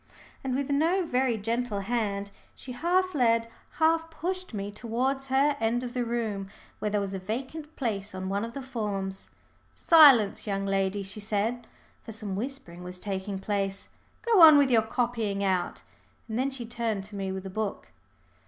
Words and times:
And 0.43 0.55
with 0.55 0.71
no 0.71 1.05
very 1.05 1.37
gentle 1.37 1.81
hand, 1.81 2.31
she 2.55 2.71
half 2.71 3.13
led, 3.13 3.47
half 3.73 4.09
pushed 4.09 4.51
me 4.51 4.71
towards 4.71 5.27
her 5.27 5.55
end 5.59 5.83
of 5.83 5.93
the 5.93 6.03
room, 6.03 6.49
where 6.79 6.89
there 6.89 6.99
was 6.99 7.13
a 7.13 7.19
vacant 7.19 7.75
place 7.75 8.15
on 8.15 8.27
one 8.27 8.43
of 8.43 8.53
the 8.53 8.63
forms. 8.63 9.29
"Silence, 9.75 10.47
young 10.47 10.65
ladies," 10.65 11.05
she 11.05 11.19
said, 11.19 11.67
for 12.03 12.13
some 12.13 12.35
whispering 12.35 12.81
was 12.81 12.97
taking 12.97 13.37
place. 13.37 13.89
"Go 14.23 14.41
on 14.41 14.57
with 14.57 14.71
your 14.71 14.81
copying 14.81 15.43
out." 15.43 15.83
And 16.27 16.39
then 16.39 16.49
she 16.49 16.65
turned 16.65 17.03
to 17.03 17.15
me 17.15 17.31
with 17.31 17.45
a 17.45 17.51
book. 17.51 17.89